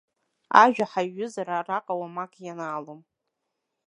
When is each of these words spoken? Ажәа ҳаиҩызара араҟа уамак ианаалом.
Ажәа 0.63 0.85
ҳаиҩызара 0.91 1.55
араҟа 1.57 1.93
уамак 1.99 2.33
ианаалом. 2.45 3.01